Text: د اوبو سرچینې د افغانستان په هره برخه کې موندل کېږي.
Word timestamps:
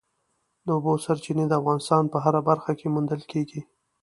د 0.65 0.67
اوبو 0.75 0.93
سرچینې 1.05 1.45
د 1.47 1.53
افغانستان 1.61 2.03
په 2.13 2.17
هره 2.23 2.41
برخه 2.49 2.71
کې 2.79 2.87
موندل 2.93 3.21
کېږي. 3.31 3.61